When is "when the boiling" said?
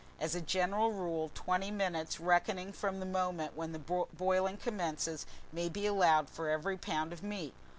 3.55-4.57